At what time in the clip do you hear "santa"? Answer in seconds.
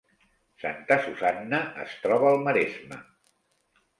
0.63-0.95